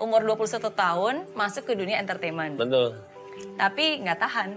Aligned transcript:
umur 0.00 0.24
21 0.26 0.72
tahun 0.72 1.14
masuk 1.32 1.68
ke 1.68 1.72
dunia 1.76 2.00
entertainment. 2.00 2.56
Betul. 2.56 2.96
Tapi 3.54 4.00
nggak 4.00 4.18
tahan. 4.18 4.50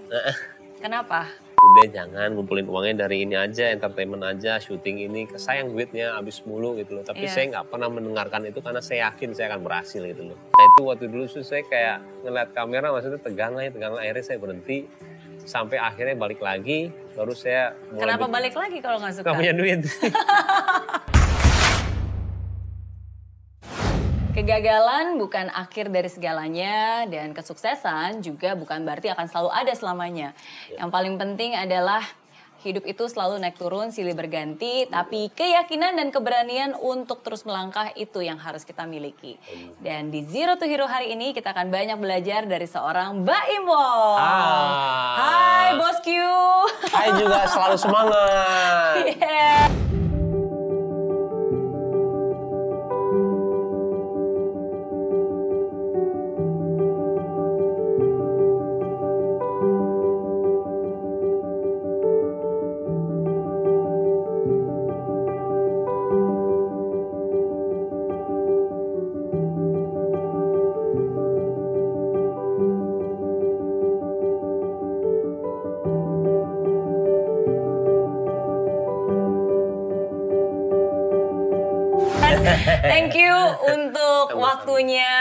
Kenapa? 0.79 1.27
Udah 1.63 1.88
jangan 1.88 2.35
ngumpulin 2.35 2.67
uangnya 2.67 3.08
dari 3.08 3.23
ini 3.23 3.39
aja, 3.39 3.71
entertainment 3.71 4.19
aja, 4.19 4.59
syuting 4.59 4.99
ini. 4.99 5.31
Sayang 5.31 5.71
duitnya 5.71 6.11
habis 6.11 6.43
mulu 6.43 6.75
gitu 6.75 6.99
loh. 6.99 7.03
Tapi 7.03 7.23
Iya. 7.23 7.31
saya 7.31 7.45
nggak 7.55 7.65
pernah 7.71 7.87
mendengarkan 7.87 8.43
itu 8.43 8.59
karena 8.59 8.83
saya 8.83 9.07
yakin 9.07 9.31
saya 9.31 9.55
akan 9.55 9.61
berhasil 9.63 10.03
gitu 10.03 10.23
loh. 10.27 10.37
Nah 10.51 10.63
itu 10.65 10.81
waktu 10.83 11.05
dulu 11.07 11.24
tuh 11.24 11.40
saya 11.40 11.63
kayak 11.63 11.97
ngeliat 12.23 12.49
kamera 12.51 12.91
maksudnya 12.91 13.19
tegang 13.19 13.55
lah 13.55 13.63
ya, 13.63 13.71
tegang 13.71 13.91
lah. 13.96 14.03
Akhirnya 14.03 14.25
saya 14.25 14.39
berhenti. 14.39 14.87
Sampai 15.44 15.75
akhirnya 15.75 16.16
balik 16.16 16.39
lagi, 16.39 16.88
baru 17.16 17.35
saya 17.35 17.75
Kenapa 17.91 18.31
balik 18.31 18.55
lagi 18.55 18.80
kalau 18.80 18.95
nggak 18.99 19.12
suka? 19.12 19.27
nggak 19.27 19.39
punya 19.39 19.53
duit. 19.53 19.80
Kegagalan 24.34 25.22
bukan 25.22 25.54
akhir 25.54 25.94
dari 25.94 26.09
segalanya 26.09 27.05
dan 27.05 27.38
kesuksesan 27.38 28.26
juga 28.26 28.58
bukan 28.58 28.82
berarti 28.82 29.14
akan 29.14 29.30
selalu 29.30 29.50
ada 29.54 29.74
selamanya. 29.78 30.34
Yang 30.74 30.90
paling 30.90 31.16
penting 31.22 31.54
adalah 31.54 32.02
hidup 32.66 32.82
itu 32.90 33.05
selalu 33.05 33.38
naik 33.38 33.62
turun, 33.62 33.94
silih 33.94 34.18
berganti, 34.18 34.90
tapi 34.90 35.30
keyakinan 35.38 36.02
dan 36.02 36.10
keberanian 36.10 36.74
untuk 36.82 37.22
terus 37.22 37.46
melangkah 37.46 37.94
itu 37.94 38.26
yang 38.26 38.41
harus 38.41 38.66
kita 38.66 38.90
miliki. 38.90 39.38
Dan 39.77 40.10
di 40.10 40.26
Zero 40.26 40.58
to 40.58 40.66
Hero 40.66 40.90
hari 40.90 41.13
ini 41.13 41.38
kita 41.38 41.54
akan 41.54 41.70
banyak 41.70 42.02
belajar 42.02 42.50
dari 42.50 42.66
seorang 42.66 43.22
Mbak 43.22 43.46
Imo. 43.62 44.18
Ah. 44.18 45.13
Hai 45.13 45.70
Bos 45.77 46.02
Q. 46.02 46.10
Saya 46.90 47.10
juga 47.22 47.40
selalu 47.46 47.77
semangat. 47.77 48.98
Yeah. 49.13 49.83
Thank 82.83 83.13
you 83.17 83.35
untuk 83.69 84.37
waktunya. 84.37 85.13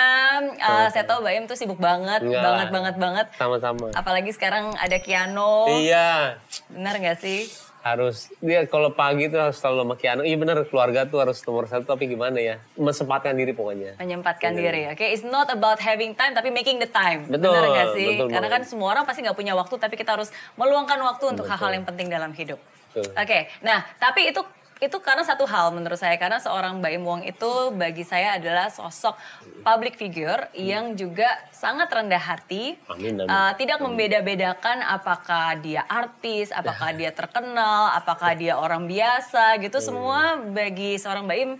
Uh, 0.58 0.88
saya 0.88 1.04
tahu 1.04 1.24
Bayem 1.24 1.44
tuh 1.44 1.56
sibuk 1.58 1.78
banget, 1.78 2.24
Enggak 2.24 2.42
banget, 2.42 2.68
lah. 2.68 2.74
banget, 2.74 2.94
banget. 2.96 3.26
Sama-sama. 3.36 3.86
Apalagi 3.92 4.30
sekarang 4.32 4.72
ada 4.78 4.96
Kiano. 4.98 5.68
Iya. 5.68 6.40
Benar 6.72 6.94
nggak 6.98 7.18
sih? 7.20 7.48
harus 7.82 8.30
dia 8.38 8.62
kalau 8.70 8.94
pagi 8.94 9.26
tuh 9.26 9.42
harus 9.42 9.58
selalu 9.58 9.78
sama 9.82 9.94
Kiano. 9.98 10.22
Iya 10.22 10.38
bener 10.38 10.62
keluarga 10.70 11.02
tuh 11.02 11.18
harus 11.18 11.42
nomor 11.42 11.66
satu 11.66 11.82
tapi 11.82 12.06
gimana 12.06 12.38
ya 12.38 12.62
mesempatkan 12.78 13.34
diri 13.34 13.50
pokoknya. 13.50 13.98
Menyempatkan 13.98 14.54
diri. 14.54 14.86
Oke, 14.94 15.10
it's 15.10 15.26
not 15.26 15.50
about 15.50 15.82
having 15.82 16.14
time 16.14 16.30
tapi 16.30 16.54
making 16.54 16.78
the 16.78 16.86
time. 16.86 17.26
Betul, 17.26 17.50
Benar 17.50 17.64
nggak 17.74 17.88
sih? 17.98 18.06
betul 18.14 18.30
Karena 18.30 18.48
kan 18.48 18.62
semua 18.62 18.94
orang 18.94 19.02
pasti 19.02 19.26
nggak 19.26 19.34
punya 19.34 19.58
waktu 19.58 19.74
tapi 19.82 19.98
kita 19.98 20.14
harus 20.14 20.30
meluangkan 20.54 20.94
waktu 21.02 21.24
untuk 21.34 21.44
hal-hal 21.50 21.74
yang 21.74 21.82
penting 21.82 22.06
dalam 22.06 22.30
hidup. 22.30 22.62
Betul. 22.94 23.10
Oke, 23.18 23.50
nah 23.66 23.82
tapi 23.98 24.30
itu 24.30 24.40
itu 24.82 24.98
karena 24.98 25.22
satu 25.22 25.46
hal 25.46 25.70
menurut 25.70 25.94
saya 25.94 26.18
karena 26.18 26.42
seorang 26.42 26.82
Mbak 26.82 26.92
Im 26.98 27.04
Wong 27.06 27.22
itu 27.22 27.70
bagi 27.78 28.02
saya 28.02 28.34
adalah 28.34 28.66
sosok 28.66 29.14
public 29.62 29.94
figure 29.94 30.50
yang 30.58 30.98
juga 30.98 31.30
sangat 31.54 31.86
rendah 31.86 32.18
hati, 32.18 32.74
Amin, 32.90 33.14
amin. 33.22 33.30
Uh, 33.30 33.54
tidak 33.54 33.78
membeda-bedakan 33.78 34.82
apakah 34.82 35.54
dia 35.62 35.86
artis, 35.86 36.50
apakah 36.50 36.90
dia 36.98 37.14
terkenal, 37.14 37.94
apakah 37.94 38.34
dia 38.34 38.58
orang 38.58 38.90
biasa 38.90 39.62
gitu 39.62 39.78
semua 39.78 40.42
bagi 40.50 40.98
seorang 40.98 41.30
Mbak 41.30 41.38
Im 41.38 41.52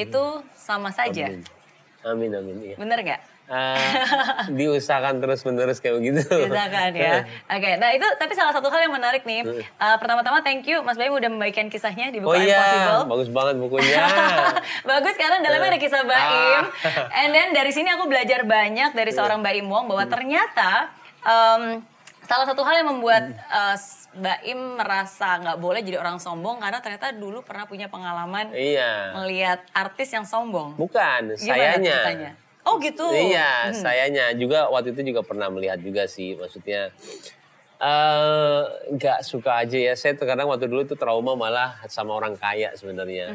itu 0.00 0.24
sama 0.56 0.88
saja, 0.88 1.28
Amin. 1.28 1.44
Amin 2.00 2.32
amin 2.32 2.56
iya. 2.64 2.76
bener 2.80 3.04
nggak? 3.04 3.20
Ah, 3.50 4.46
diusahakan 4.46 5.18
terus 5.18 5.42
menerus 5.42 5.82
kayak 5.82 5.98
begitu. 5.98 6.22
Misalkan 6.22 6.94
ya. 6.94 7.26
Oke, 7.58 7.70
nah 7.82 7.90
itu 7.90 8.06
tapi 8.14 8.38
salah 8.38 8.54
satu 8.54 8.70
hal 8.70 8.86
yang 8.86 8.94
menarik 8.94 9.26
nih. 9.26 9.42
Uh, 9.74 9.98
pertama-tama 9.98 10.38
thank 10.46 10.62
you 10.70 10.78
Mas 10.86 10.94
Baim 10.94 11.10
udah 11.10 11.26
membagikan 11.26 11.66
kisahnya 11.66 12.14
di 12.14 12.22
buku 12.22 12.30
Oh 12.30 12.38
iya, 12.38 12.62
Impossible. 12.62 13.02
bagus 13.10 13.28
banget 13.34 13.54
bukunya. 13.58 14.06
Bagus 14.90 15.14
karena 15.18 15.42
dalamnya 15.42 15.74
ada 15.74 15.80
kisah 15.82 16.06
Baim. 16.06 16.62
Ah. 16.70 17.26
And 17.26 17.34
then 17.34 17.50
dari 17.50 17.74
sini 17.74 17.90
aku 17.90 18.06
belajar 18.06 18.46
banyak 18.46 18.94
dari 18.94 19.10
seorang 19.10 19.42
Baim 19.42 19.66
Wong 19.66 19.90
bahwa 19.90 20.06
ternyata 20.06 20.94
em, 21.26 21.82
salah 22.30 22.46
satu 22.46 22.62
hal 22.62 22.86
yang 22.86 22.88
membuat 22.94 23.34
eh, 23.34 23.76
Baim 24.14 24.78
merasa 24.78 25.42
nggak 25.42 25.58
boleh 25.58 25.82
jadi 25.82 25.98
orang 25.98 26.22
sombong 26.22 26.62
karena 26.62 26.78
ternyata 26.78 27.10
dulu 27.14 27.42
pernah 27.42 27.66
punya 27.66 27.90
pengalaman 27.90 28.54
iya. 28.54 29.14
melihat 29.18 29.62
artis 29.74 30.14
yang 30.14 30.22
sombong. 30.22 30.78
Bukan, 30.78 31.34
Gimana 31.34 31.78
sayanya. 31.78 31.94
ceritanya? 31.98 32.32
Oh 32.64 32.76
gitu. 32.76 33.08
Iya, 33.08 33.72
sayanya 33.72 34.36
juga 34.36 34.68
waktu 34.68 34.92
itu 34.92 35.14
juga 35.14 35.24
pernah 35.24 35.48
melihat 35.48 35.80
juga 35.80 36.04
sih, 36.04 36.36
maksudnya 36.36 36.92
eh, 37.80 38.62
nggak 38.92 39.24
suka 39.24 39.64
aja 39.64 39.78
ya. 39.80 39.94
Saya 39.96 40.12
terkadang 40.12 40.48
waktu 40.52 40.68
dulu 40.68 40.84
tuh 40.84 40.98
trauma 41.00 41.32
malah 41.32 41.80
sama 41.88 42.12
orang 42.12 42.36
kaya 42.36 42.76
sebenarnya. 42.76 43.32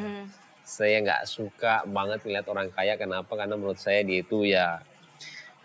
Saya 0.65 1.01
nggak 1.01 1.25
suka 1.25 1.85
banget 1.89 2.21
melihat 2.25 2.45
orang 2.53 2.69
kaya. 2.69 2.97
Kenapa? 2.97 3.33
Karena 3.33 3.57
menurut 3.57 3.81
saya 3.81 4.05
dia 4.05 4.21
itu 4.21 4.45
ya 4.45 4.81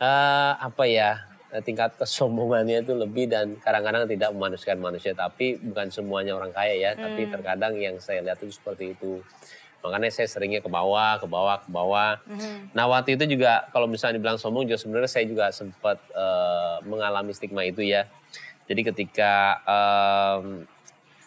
eh, 0.01 0.53
apa 0.57 0.85
ya 0.89 1.29
tingkat 1.67 1.99
kesombongannya 1.99 2.87
itu 2.87 2.95
lebih 2.95 3.27
dan 3.27 3.59
kadang-kadang 3.61 4.07
tidak 4.09 4.33
memanusiakan 4.33 4.81
manusia. 4.81 5.13
Tapi 5.13 5.61
bukan 5.61 5.93
semuanya 5.93 6.33
orang 6.33 6.53
kaya 6.57 6.75
ya. 6.81 6.91
Tapi 6.97 7.29
terkadang 7.29 7.77
yang 7.77 8.01
saya 8.01 8.25
lihat 8.25 8.41
itu 8.41 8.57
seperti 8.57 8.97
itu. 8.97 9.21
Makanya 9.81 10.13
saya 10.13 10.29
seringnya 10.29 10.61
ke 10.61 10.69
bawah, 10.69 11.17
ke 11.17 11.27
bawah, 11.27 11.57
ke 11.65 11.69
bawah. 11.73 12.21
Nah 12.77 12.85
waktu 12.89 13.17
itu 13.17 13.37
juga 13.37 13.65
kalau 13.73 13.89
misalnya 13.89 14.21
dibilang 14.21 14.37
sombong 14.37 14.69
juga 14.69 14.77
sebenarnya 14.77 15.11
saya 15.11 15.25
juga 15.25 15.49
sempat 15.51 15.97
eh, 16.13 16.77
mengalami 16.85 17.33
stigma 17.33 17.65
itu 17.65 17.81
ya. 17.85 18.05
Jadi 18.69 18.81
ketika 18.87 19.59
em, 19.67 20.69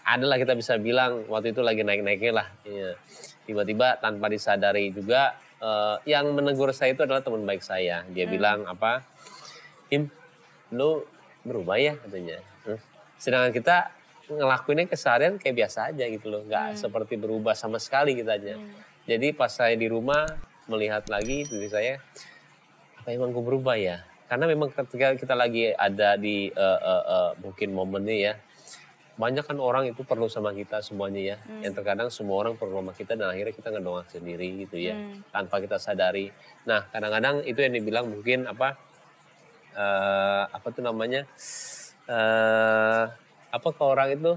adalah 0.05 0.37
kita 0.39 0.53
bisa 0.55 0.77
bilang 0.77 1.25
waktu 1.27 1.51
itu 1.51 1.65
lagi 1.65 1.81
naik-naiknya 1.81 2.31
lah. 2.31 2.47
Iya. 2.63 2.95
Tiba-tiba 3.43 3.97
tanpa 3.99 4.29
disadari 4.29 4.93
juga 4.93 5.33
eh, 5.57 5.95
yang 6.07 6.29
menegur 6.31 6.69
saya 6.71 6.93
itu 6.93 7.03
adalah 7.03 7.25
teman 7.25 7.43
baik 7.43 7.65
saya. 7.65 8.05
Dia 8.13 8.29
bilang 8.29 8.69
apa? 8.69 9.01
Im, 9.89 10.13
lu 10.69 11.03
berubah 11.41 11.81
ya 11.81 11.97
katanya. 11.99 12.39
Sedangkan 13.17 13.55
kita 13.55 14.02
ngelakuinnya 14.31 14.87
keseharian 14.87 15.35
kayak 15.35 15.65
biasa 15.65 15.91
aja 15.91 16.05
gitu 16.07 16.31
loh, 16.31 16.41
nggak 16.47 16.79
seperti 16.79 17.19
berubah 17.19 17.51
sama 17.57 17.79
sekali 17.79 18.15
kita 18.15 18.39
aja. 18.39 18.55
Jadi 19.03 19.35
pas 19.35 19.51
saya 19.51 19.75
di 19.75 19.91
rumah 19.91 20.23
melihat 20.71 21.03
lagi 21.11 21.43
diri 21.43 21.67
saya, 21.67 21.99
apa 23.03 23.11
emang 23.11 23.35
gue 23.35 23.43
berubah 23.43 23.75
ya? 23.75 23.99
Karena 24.31 24.47
memang 24.47 24.71
ketika 24.71 25.13
kita 25.19 25.35
lagi 25.35 25.75
ada 25.75 26.15
di 26.15 26.47
eh, 26.47 26.79
eh, 26.79 27.03
eh, 27.03 27.31
mungkin 27.43 27.69
momennya 27.75 28.15
ya, 28.15 28.33
banyak 29.19 29.43
kan 29.43 29.59
orang 29.59 29.91
itu 29.91 30.07
perlu 30.07 30.31
sama 30.31 30.55
kita 30.55 30.79
semuanya 30.79 31.35
ya. 31.35 31.37
Yang 31.67 31.83
terkadang 31.83 32.07
semua 32.07 32.47
orang 32.47 32.55
perlu 32.55 32.79
sama 32.79 32.95
kita 32.95 33.19
dan 33.19 33.27
akhirnya 33.27 33.53
kita 33.53 33.69
ngedongak 33.75 34.07
sendiri 34.07 34.47
gitu 34.63 34.79
ya, 34.79 34.95
tanpa 35.35 35.59
kita 35.59 35.75
sadari. 35.77 36.31
Nah 36.63 36.87
kadang-kadang 36.87 37.43
itu 37.43 37.59
yang 37.59 37.75
dibilang 37.75 38.07
mungkin 38.07 38.47
apa? 38.47 38.79
eh 39.73 40.43
apa 40.47 40.67
tuh 40.69 40.85
namanya? 40.85 41.27
Apa 43.53 43.69
ke 43.69 43.83
orang 43.83 44.09
itu? 44.11 44.33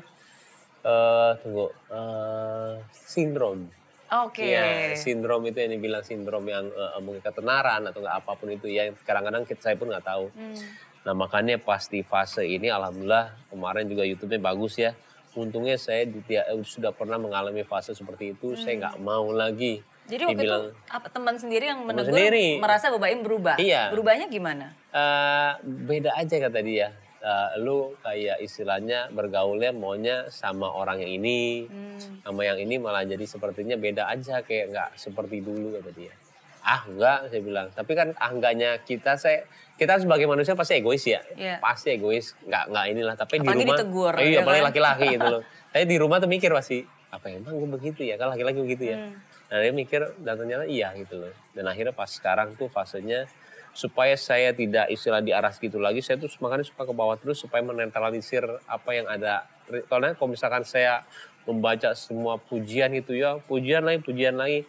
eh 0.86 1.32
tunggu, 1.42 1.66
eh 1.90 2.72
sindrom. 2.94 3.66
Oke. 4.06 4.46
Iya, 4.46 4.94
sindrom 4.94 5.42
itu 5.42 5.58
yang 5.58 5.74
dibilang 5.74 5.98
sindrom 6.00 6.46
yang 6.46 6.62
eh, 6.64 7.00
mungkin 7.02 7.18
ketenaran 7.20 7.82
atau 7.82 7.98
nggak 7.98 8.16
apa 8.16 8.38
pun 8.38 8.46
itu 8.48 8.70
ya. 8.70 8.94
Kadang-kadang 9.02 9.42
kita 9.42 9.60
saya 9.64 9.74
pun 9.74 9.90
nggak 9.90 10.06
tahu. 10.06 10.30
Hmm. 10.30 10.54
Nah 11.02 11.14
makanya 11.16 11.58
pas 11.58 11.82
di 11.84 12.02
fase 12.02 12.46
ini, 12.46 12.70
alhamdulillah 12.70 13.34
kemarin 13.50 13.82
juga 13.84 14.06
YouTube-nya 14.06 14.38
bagus 14.38 14.78
ya. 14.78 14.94
Untungnya 15.34 15.74
saya 15.74 16.06
di- 16.06 16.22
dia- 16.22 16.46
eh, 16.46 16.62
sudah 16.62 16.94
pernah 16.94 17.18
mengalami 17.18 17.66
fase 17.66 17.90
seperti 17.90 18.38
itu. 18.38 18.54
Saya 18.54 18.78
nggak 18.78 18.96
mau 19.00 19.26
lagi. 19.28 19.82
Hmm. 19.82 19.94
Jadi 20.06 20.22
waktu 20.22 20.34
dibilang, 20.38 20.62
itu 20.62 20.86
apa 20.86 21.06
teman 21.10 21.34
sendiri 21.34 21.64
yang 21.66 21.82
menegur 21.82 22.14
sendiri. 22.14 22.62
merasa 22.62 22.94
Mbak 22.94 23.00
Baim 23.02 23.20
berubah. 23.26 23.56
Iya. 23.58 23.90
Berubahnya 23.90 24.30
gimana? 24.30 24.70
"Eh, 24.94 25.50
beda 25.66 26.14
aja 26.14 26.36
kata 26.38 26.62
dia. 26.62 26.94
Eh, 27.26 27.58
lu 27.58 27.90
kayak 28.06 28.38
istilahnya 28.38 29.10
bergaulnya 29.10 29.74
maunya 29.74 30.30
sama 30.30 30.70
orang 30.70 31.02
yang 31.02 31.18
ini, 31.18 31.66
Hmm. 31.66 32.22
sama 32.22 32.46
yang 32.46 32.54
ini 32.54 32.78
malah 32.78 33.02
jadi 33.02 33.26
sepertinya 33.26 33.74
beda 33.74 34.06
aja 34.06 34.46
kayak 34.46 34.70
nggak 34.70 34.90
seperti 34.94 35.42
dulu 35.42 35.74
kata 35.74 35.90
dia. 35.90 36.14
Ah 36.62 36.86
enggak 36.86 37.26
saya 37.26 37.42
bilang. 37.42 37.66
Tapi 37.74 37.92
kan 37.92 38.14
ah 38.14 38.30
enggaknya 38.30 38.78
kita 38.80 39.18
saya 39.18 39.42
kita 39.74 39.98
sebagai 39.98 40.30
manusia 40.30 40.54
pasti 40.54 40.78
egois 40.78 41.02
ya. 41.02 41.18
Iya. 41.34 41.58
Pasti 41.58 41.98
egois. 41.98 42.38
Nggak 42.40 42.64
nggak 42.70 42.84
inilah. 42.94 43.14
Tapi 43.16 43.34
Apalagi 43.36 43.50
di 43.50 43.58
rumah. 43.58 43.74
ditegur, 43.74 44.14
iya 44.14 44.30
ya 44.30 44.38
apalagi 44.40 44.54
kan? 44.56 44.68
laki-laki 44.70 45.06
gitu 45.10 45.26
loh. 45.28 45.42
Saya 45.74 45.84
di 45.84 45.96
rumah 45.98 46.16
tuh 46.16 46.30
mikir 46.30 46.50
pasti 46.54 46.78
apa 47.08 47.26
emang 47.26 47.58
gue 47.58 47.70
begitu 47.72 48.00
ya? 48.02 48.14
Kan 48.14 48.30
laki-laki 48.30 48.58
begitu 48.60 48.84
ya. 48.86 48.98
Hmm. 49.02 49.18
dan 49.46 49.62
dia 49.62 49.70
mikir 49.72 50.02
dan 50.20 50.34
ternyata 50.36 50.66
iya 50.66 50.90
gitu 50.92 51.22
loh 51.22 51.30
dan 51.54 51.66
akhirnya 51.66 51.90
pas 51.90 52.10
sekarang 52.10 52.54
tuh 52.54 52.66
fasenya 52.66 53.30
supaya 53.76 54.16
saya 54.16 54.56
tidak 54.56 54.88
istilah 54.88 55.20
di 55.20 55.36
arah 55.36 55.52
gitu 55.52 55.76
lagi 55.76 56.00
saya 56.00 56.16
tuh 56.16 56.32
makanya 56.40 56.64
suka 56.64 56.88
ke 56.88 56.94
bawah 56.96 57.20
terus 57.20 57.44
supaya 57.44 57.60
menetralisir 57.60 58.40
apa 58.64 58.90
yang 58.96 59.04
ada. 59.04 59.44
Karena 59.68 60.16
kalau 60.16 60.32
misalkan 60.32 60.64
saya 60.64 61.04
membaca 61.44 61.92
semua 61.92 62.40
pujian 62.40 62.96
itu 62.96 63.12
ya 63.12 63.36
pujian 63.44 63.84
lagi 63.84 64.00
pujian 64.00 64.40
lagi 64.40 64.64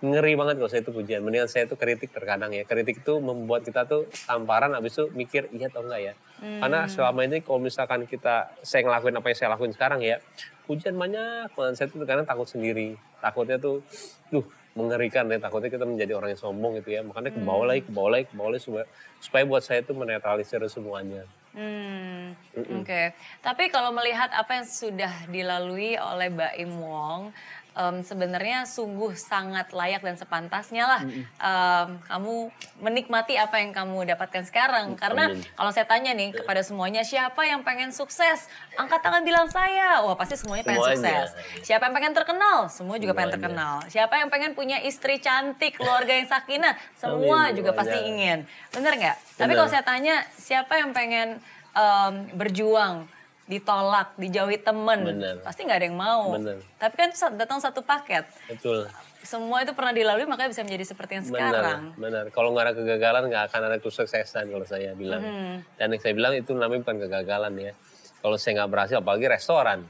ngeri 0.00 0.36
banget 0.40 0.56
kalau 0.56 0.70
saya 0.72 0.80
itu 0.80 0.92
pujian. 0.96 1.20
Mendingan 1.20 1.52
saya 1.52 1.68
itu 1.68 1.76
kritik 1.76 2.08
terkadang 2.16 2.48
ya. 2.56 2.64
Kritik 2.64 3.04
itu 3.04 3.20
membuat 3.20 3.68
kita 3.68 3.84
tuh 3.84 4.08
tamparan 4.24 4.72
habis 4.72 4.96
itu 4.96 5.12
mikir 5.12 5.52
iya 5.52 5.68
atau 5.68 5.84
enggak 5.84 6.00
ya? 6.00 6.14
Hmm. 6.36 6.60
karena 6.60 6.84
selama 6.84 7.24
ini 7.24 7.40
kalau 7.40 7.64
misalkan 7.64 8.04
kita 8.04 8.52
saya 8.60 8.84
ngelakuin 8.84 9.16
apa 9.16 9.24
yang 9.32 9.38
saya 9.40 9.48
lakuin 9.56 9.72
sekarang 9.72 10.04
ya 10.04 10.16
pujian 10.64 10.96
banyak 10.96 11.52
banget. 11.52 11.74
Saya 11.76 11.86
tuh 11.92 12.00
terkadang 12.00 12.24
takut 12.24 12.48
sendiri. 12.48 12.96
Takutnya 13.20 13.60
tuh 13.60 13.84
duh 14.32 14.44
mengerikan 14.76 15.24
ya 15.32 15.40
takutnya 15.40 15.72
kita 15.72 15.88
menjadi 15.88 16.12
orang 16.14 16.36
yang 16.36 16.42
sombong 16.44 16.78
gitu 16.78 16.94
ya. 16.94 17.00
Makanya 17.02 17.32
ke 17.32 17.40
bawah 17.40 17.64
lagi 17.64 17.82
ke 17.82 17.90
bawah 17.90 18.10
lagi 18.12 18.24
ke 18.28 18.34
bawah 18.36 18.50
lagi 18.52 18.62
supaya, 18.62 18.86
supaya 19.18 19.42
buat 19.48 19.62
saya 19.64 19.80
itu 19.80 19.92
menetralisir 19.96 20.60
semuanya. 20.68 21.24
Hmm, 21.56 22.36
Oke, 22.52 22.84
okay. 22.84 23.06
tapi 23.40 23.72
kalau 23.72 23.88
melihat 23.88 24.28
apa 24.28 24.60
yang 24.60 24.68
sudah 24.68 25.08
dilalui 25.32 25.96
oleh 25.96 26.28
Mbak 26.28 26.52
Im 26.60 26.72
Wong, 26.84 27.32
um, 27.76 28.00
sebenarnya 28.00 28.64
sungguh 28.64 29.12
sangat 29.14 29.70
layak 29.76 30.00
dan 30.00 30.16
sepantasnya 30.16 30.84
lah 30.88 31.00
um, 31.38 31.88
kamu 32.08 32.34
menikmati 32.80 33.36
apa 33.36 33.60
yang 33.60 33.76
kamu 33.76 34.16
dapatkan 34.16 34.48
sekarang. 34.48 34.96
Karena 34.96 35.32
kalau 35.54 35.70
saya 35.70 35.84
tanya 35.84 36.16
nih 36.16 36.32
kepada 36.32 36.64
semuanya, 36.64 37.04
siapa 37.04 37.44
yang 37.44 37.60
pengen 37.62 37.92
sukses? 37.92 38.48
Angkat 38.80 39.00
tangan 39.04 39.22
bilang 39.22 39.48
saya. 39.52 40.00
Wah 40.02 40.16
pasti 40.16 40.40
semuanya 40.40 40.64
pengen 40.64 40.82
semuanya. 40.82 41.28
sukses. 41.28 41.28
Siapa 41.68 41.88
yang 41.88 41.94
pengen 41.94 42.12
terkenal? 42.16 42.58
Semua 42.72 42.96
juga 42.96 43.12
semuanya. 43.12 43.18
pengen 43.20 43.32
terkenal. 43.36 43.74
Siapa 43.92 44.14
yang 44.20 44.28
pengen 44.32 44.52
punya 44.56 44.78
istri 44.82 45.20
cantik, 45.20 45.76
keluarga 45.76 46.12
yang 46.16 46.28
sakinah? 46.28 46.74
Semua 46.96 47.52
Amin, 47.52 47.56
juga 47.60 47.76
pasti 47.76 47.96
ingin. 47.96 48.48
Bener 48.72 48.92
nggak? 48.96 49.16
Tapi 49.36 49.52
kalau 49.52 49.68
saya 49.68 49.84
tanya, 49.84 50.24
siapa 50.36 50.80
yang 50.80 50.96
pengen 50.96 51.40
um, 51.76 52.14
berjuang 52.36 53.08
ditolak, 53.46 54.18
dijauhi 54.18 54.58
temen, 54.58 55.06
Bener. 55.06 55.38
pasti 55.38 55.62
nggak 55.62 55.78
ada 55.78 55.86
yang 55.86 55.98
mau. 55.98 56.34
Bener. 56.34 56.58
Tapi 56.82 56.94
kan 56.98 57.10
datang 57.38 57.62
satu 57.62 57.78
paket. 57.78 58.26
Betul. 58.50 58.90
Semua 59.22 59.62
itu 59.62 59.70
pernah 59.74 59.94
dilalui 59.94 60.26
makanya 60.26 60.50
bisa 60.50 60.62
menjadi 60.66 60.84
seperti 60.86 61.12
yang 61.22 61.26
sekarang. 61.30 61.94
Benar. 61.94 62.34
Kalau 62.34 62.50
nggak 62.50 62.64
ada 62.66 62.74
kegagalan 62.74 63.22
nggak 63.30 63.44
akan 63.50 63.60
ada 63.70 63.78
kesuksesan 63.78 64.50
kalau 64.50 64.66
saya 64.66 64.98
bilang. 64.98 65.22
Hmm. 65.22 65.54
Dan 65.78 65.94
yang 65.94 66.02
saya 66.02 66.14
bilang 66.18 66.34
itu 66.34 66.50
namanya 66.58 66.82
bukan 66.82 66.98
kegagalan 67.06 67.54
ya. 67.54 67.72
Kalau 68.18 68.34
saya 68.34 68.52
nggak 68.62 68.70
berhasil, 68.70 68.96
apalagi 68.98 69.26
restoran. 69.30 69.86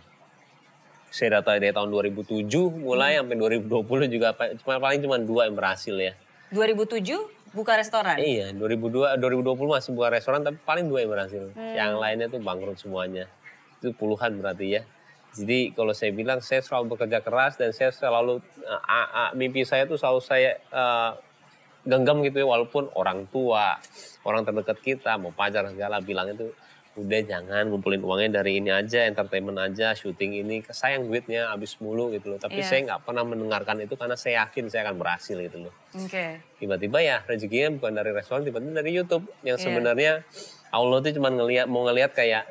Saya 1.08 1.40
data 1.40 1.56
dari 1.56 1.72
tahun 1.72 1.88
2007 1.88 2.44
mulai 2.76 3.16
hmm. 3.16 3.20
sampai 3.24 3.36
2020 3.72 4.12
juga 4.12 4.36
cuma 4.36 4.76
paling 4.76 5.00
cuma 5.00 5.16
dua 5.16 5.48
yang 5.48 5.56
berhasil 5.56 5.96
ya. 5.96 6.12
2007 6.52 7.56
buka 7.56 7.72
restoran? 7.80 8.20
Iya, 8.20 8.52
2002 8.52 9.16
2020 9.16 9.80
masih 9.80 9.96
buka 9.96 10.12
restoran 10.12 10.44
tapi 10.44 10.60
paling 10.60 10.84
dua 10.92 11.08
yang 11.08 11.10
berhasil. 11.16 11.40
Hmm. 11.56 11.72
Yang 11.72 11.92
lainnya 11.96 12.26
tuh 12.28 12.40
bangkrut 12.44 12.76
semuanya 12.76 13.24
itu 13.86 13.94
puluhan 13.94 14.42
berarti 14.42 14.66
ya. 14.80 14.82
Jadi 15.36 15.70
kalau 15.76 15.92
saya 15.92 16.10
bilang 16.10 16.40
saya 16.42 16.64
selalu 16.64 16.96
bekerja 16.96 17.20
keras 17.20 17.60
dan 17.60 17.70
saya 17.70 17.92
selalu 17.92 18.40
uh, 18.64 18.82
uh, 18.90 19.30
mimpi 19.36 19.62
saya 19.62 19.84
tuh 19.84 20.00
selalu 20.00 20.20
saya 20.24 20.58
uh, 20.72 21.14
genggam 21.86 22.24
gitu 22.26 22.42
ya 22.42 22.46
walaupun 22.48 22.90
orang 22.98 23.30
tua, 23.30 23.78
orang 24.26 24.42
terdekat 24.42 24.80
kita 24.82 25.14
mau 25.20 25.30
pacar 25.30 25.68
segala 25.70 26.02
bilang 26.02 26.34
itu 26.34 26.50
udah 26.96 27.20
jangan 27.28 27.68
ngumpulin 27.68 28.00
uangnya 28.00 28.40
dari 28.40 28.56
ini 28.56 28.72
aja, 28.72 29.04
entertainment 29.04 29.60
aja, 29.60 29.92
syuting 29.92 30.40
ini, 30.40 30.64
sayang 30.64 31.04
duitnya 31.04 31.52
habis 31.52 31.76
mulu 31.76 32.08
gitu 32.16 32.32
loh. 32.32 32.40
Tapi 32.40 32.64
yeah. 32.64 32.68
saya 32.72 32.80
nggak 32.88 33.04
pernah 33.04 33.22
mendengarkan 33.28 33.84
itu 33.84 33.94
karena 34.00 34.16
saya 34.16 34.48
yakin 34.48 34.72
saya 34.72 34.88
akan 34.88 34.96
berhasil 34.96 35.36
gitu 35.36 35.68
loh. 35.68 35.72
Oke. 35.92 36.08
Okay. 36.08 36.30
Tiba-tiba 36.56 36.98
ya 37.04 37.20
rezekinya 37.28 37.76
bukan 37.76 37.92
dari 38.00 38.10
restoran, 38.16 38.48
tiba-tiba 38.48 38.80
dari 38.80 38.90
YouTube 38.96 39.28
yang 39.44 39.60
yeah. 39.60 39.64
sebenarnya 39.68 40.12
Allah 40.72 40.96
tuh 41.04 41.12
cuma 41.12 41.28
ngelihat 41.28 41.68
mau 41.68 41.84
ngelihat 41.84 42.16
kayak 42.16 42.48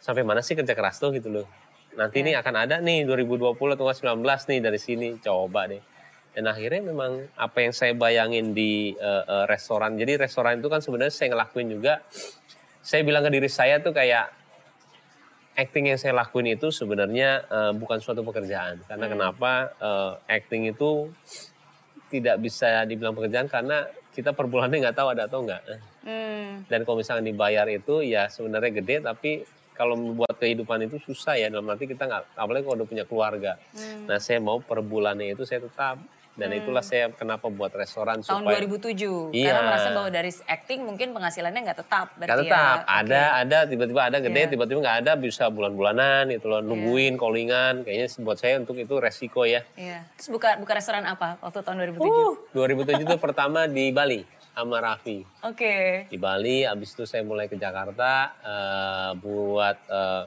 sampai 0.00 0.24
mana 0.24 0.40
sih 0.40 0.56
kerja 0.56 0.72
keras 0.72 0.98
tuh 0.98 1.12
gitu 1.12 1.28
loh. 1.28 1.46
Nanti 1.94 2.24
ya. 2.24 2.26
nih 2.26 2.34
akan 2.40 2.54
ada 2.56 2.76
nih 2.80 3.04
2020 3.04 3.76
atau 3.76 3.86
19 3.86 4.24
nih 4.24 4.58
dari 4.64 4.80
sini 4.80 5.08
coba 5.20 5.68
deh. 5.68 5.82
Dan 6.30 6.46
akhirnya 6.46 6.80
memang 6.94 7.26
apa 7.34 7.58
yang 7.60 7.74
saya 7.74 7.92
bayangin 7.92 8.56
di 8.56 8.94
uh, 8.96 9.24
uh, 9.26 9.44
restoran. 9.50 9.98
Jadi 9.98 10.16
restoran 10.16 10.62
itu 10.62 10.70
kan 10.70 10.80
sebenarnya 10.80 11.12
saya 11.12 11.34
ngelakuin 11.34 11.68
juga. 11.68 12.00
Saya 12.80 13.04
bilang 13.04 13.26
ke 13.26 13.30
diri 13.34 13.50
saya 13.50 13.82
tuh 13.82 13.92
kayak 13.92 14.30
acting 15.58 15.90
yang 15.90 15.98
saya 15.98 16.14
lakuin 16.14 16.54
itu 16.54 16.70
sebenarnya 16.70 17.44
uh, 17.50 17.72
bukan 17.74 17.98
suatu 17.98 18.22
pekerjaan. 18.22 18.80
Karena 18.86 19.10
hmm. 19.10 19.12
kenapa 19.12 19.52
uh, 19.82 20.12
acting 20.30 20.70
itu 20.70 21.10
tidak 22.10 22.38
bisa 22.42 22.86
dibilang 22.86 23.14
pekerjaan 23.14 23.46
karena 23.46 23.86
kita 24.10 24.34
per 24.34 24.50
bulannya 24.50 24.82
nggak 24.82 24.96
tahu 24.96 25.08
ada 25.10 25.26
atau 25.26 25.42
enggak. 25.42 25.62
Hmm. 26.06 26.66
Dan 26.66 26.86
kalau 26.86 27.02
misalnya 27.02 27.26
dibayar 27.26 27.66
itu 27.70 28.06
ya 28.06 28.30
sebenarnya 28.30 28.70
gede 28.82 28.96
tapi 29.02 29.32
kalau 29.80 29.96
membuat 29.96 30.36
kehidupan 30.36 30.84
itu 30.84 31.00
susah 31.00 31.40
ya 31.40 31.48
dalam 31.48 31.64
arti 31.72 31.88
kita 31.88 32.04
nggak 32.04 32.36
apalagi 32.36 32.68
kalau 32.68 32.76
udah 32.84 32.88
punya 32.92 33.04
keluarga. 33.08 33.56
Hmm. 33.72 34.04
Nah 34.04 34.20
saya 34.20 34.36
mau 34.36 34.60
per 34.60 34.84
bulannya 34.84 35.32
itu 35.32 35.48
saya 35.48 35.64
tetap 35.64 35.96
dan 36.36 36.48
hmm. 36.54 36.58
itulah 36.62 36.84
saya 36.84 37.10
kenapa 37.10 37.50
buat 37.50 37.74
restoran 37.74 38.22
tahun 38.22 38.46
supaya, 38.46 38.62
2007 38.64 39.34
iya. 39.34 39.50
karena 39.50 39.60
merasa 39.66 39.88
bahwa 39.92 40.10
dari 40.14 40.30
acting 40.46 40.80
mungkin 40.86 41.08
penghasilannya 41.10 41.60
nggak 41.66 41.78
tetap 41.82 42.06
nggak 42.16 42.28
ya. 42.30 42.38
tetap 42.38 42.78
ya. 42.80 42.86
ada 42.86 43.22
okay. 43.26 43.40
ada 43.42 43.58
tiba-tiba 43.66 44.00
ada 44.00 44.18
gede 44.22 44.40
yeah. 44.40 44.50
tiba-tiba 44.54 44.78
nggak 44.78 44.98
ada 45.04 45.12
bisa 45.18 45.44
bulan-bulanan 45.50 46.30
itu 46.30 46.46
loh 46.46 46.62
iya. 46.62 46.68
nungguin 46.70 47.12
yeah. 47.12 47.20
callingan 47.20 47.74
kayaknya 47.82 48.06
buat 48.22 48.38
saya 48.38 48.54
untuk 48.62 48.78
itu 48.78 48.94
resiko 49.02 49.42
ya 49.42 49.66
yeah. 49.74 50.06
terus 50.14 50.30
buka 50.30 50.54
buka 50.56 50.72
restoran 50.78 51.02
apa 51.04 51.36
waktu 51.42 51.60
tahun 51.60 51.76
2007 51.98 52.08
uh, 52.08 52.32
2007 52.54 53.04
itu 53.10 53.16
pertama 53.18 53.66
di 53.66 53.90
Bali 53.90 54.39
sama 54.54 54.76
Raffi. 54.82 55.24
Oke. 55.46 55.56
Okay. 55.56 55.88
Di 56.10 56.18
Bali, 56.20 56.66
abis 56.66 56.92
itu 56.94 57.04
saya 57.06 57.22
mulai 57.24 57.46
ke 57.46 57.56
Jakarta 57.56 58.34
uh, 58.42 59.10
buat 59.16 59.76
uh, 59.88 60.24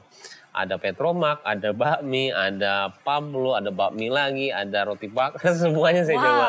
ada 0.54 0.78
Petromak, 0.78 1.42
ada 1.42 1.74
bakmi, 1.74 2.30
ada 2.30 2.94
Pablo, 3.02 3.58
ada 3.58 3.74
bakmi 3.74 4.06
lagi, 4.06 4.54
ada 4.54 4.86
roti 4.86 5.10
bakar, 5.10 5.50
semuanya 5.62 6.06
saya 6.06 6.18
wow. 6.18 6.24
coba. 6.24 6.46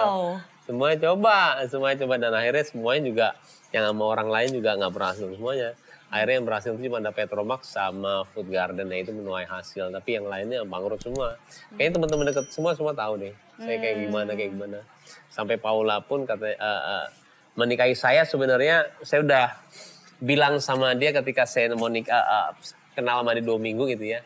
Semuanya 0.66 0.98
coba, 1.10 1.38
semuanya 1.70 1.98
coba 2.06 2.14
dan 2.18 2.34
akhirnya 2.34 2.66
semuanya 2.66 3.02
juga 3.06 3.28
yang 3.70 3.86
sama 3.86 4.04
orang 4.10 4.30
lain 4.34 4.50
juga 4.58 4.74
nggak 4.78 4.94
berhasil 4.94 5.28
semuanya. 5.34 5.78
Akhirnya 6.10 6.36
yang 6.42 6.48
berhasil 6.48 6.72
itu 6.78 6.82
cuma 6.90 7.02
ada 7.02 7.12
Petromak 7.12 7.62
sama 7.66 8.26
Food 8.30 8.54
Garden, 8.54 8.88
nah 8.88 8.98
itu 8.98 9.12
menuai 9.12 9.46
hasil. 9.50 9.90
Tapi 9.90 10.22
yang 10.22 10.30
lainnya 10.30 10.62
bangkrut 10.64 11.02
semua. 11.02 11.36
Kayaknya 11.76 11.92
teman-teman 11.98 12.26
dekat 12.30 12.46
semua 12.54 12.72
semua 12.78 12.94
tahu 12.94 13.20
deh. 13.20 13.34
Saya 13.58 13.78
kayak 13.82 13.98
gimana 14.06 14.32
kayak 14.38 14.52
gimana. 14.54 14.80
Sampai 15.34 15.58
Paula 15.58 16.00
pun 16.06 16.24
kata 16.24 16.56
uh, 16.56 16.64
uh, 16.64 17.06
menikahi 17.56 17.96
saya 17.96 18.28
sebenarnya 18.28 18.88
saya 19.02 19.24
udah 19.24 19.46
bilang 20.20 20.60
sama 20.64 20.96
dia 20.96 21.12
ketika 21.12 21.44
saya 21.44 21.72
mau 21.76 21.92
nikah 21.92 22.16
uh, 22.16 22.52
kenal 22.96 23.24
sama 23.24 23.36
dia 23.36 23.44
dua 23.44 23.60
minggu 23.60 23.88
gitu 23.96 24.16
ya. 24.16 24.24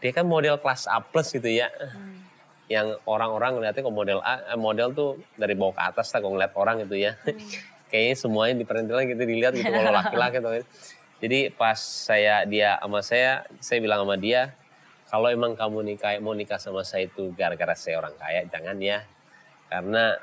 Dia 0.00 0.12
kan 0.12 0.28
model 0.28 0.60
kelas 0.60 0.88
A 0.88 1.00
plus 1.00 1.32
gitu 1.32 1.48
ya. 1.48 1.68
Hmm. 1.72 2.24
yang 2.66 2.98
orang-orang 3.06 3.54
ngeliatnya 3.54 3.78
kok 3.78 3.94
model 3.94 4.18
A 4.26 4.42
eh, 4.42 4.58
model 4.58 4.90
tuh 4.90 5.22
dari 5.38 5.54
bawah 5.54 5.70
ke 5.78 5.82
atas 5.86 6.10
lah 6.10 6.18
kok 6.18 6.32
ngeliat 6.34 6.52
orang 6.58 6.82
gitu 6.82 6.96
ya. 6.98 7.14
Hmm. 7.22 7.38
kayaknya 7.90 8.16
semuanya 8.18 8.54
di 8.58 8.64
perintilan 8.66 9.06
gitu 9.06 9.22
dilihat 9.22 9.54
gitu 9.54 9.70
kalau 9.70 9.94
laki-laki 9.94 10.42
tuh 10.42 10.66
jadi 11.22 11.54
pas 11.54 11.78
saya 11.78 12.42
dia 12.42 12.74
sama 12.82 12.98
saya 12.98 13.46
saya 13.62 13.78
bilang 13.78 14.02
sama 14.02 14.18
dia 14.18 14.50
kalau 15.06 15.30
emang 15.30 15.54
kamu 15.54 15.94
nikah 15.94 16.18
mau 16.18 16.34
nikah 16.34 16.58
sama 16.58 16.82
saya 16.82 17.06
itu 17.06 17.30
gara-gara 17.38 17.78
saya 17.78 18.02
orang 18.02 18.14
kaya 18.18 18.42
jangan 18.50 18.76
ya. 18.82 19.06
Karena 19.70 20.18